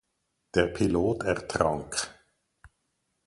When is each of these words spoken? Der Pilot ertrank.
Der 0.55 0.65
Pilot 0.65 1.21
ertrank. 1.25 1.95